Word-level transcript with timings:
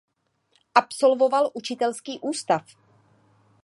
Absolvoval 0.75 1.51
učitelský 1.53 2.19
ústav. 2.21 2.63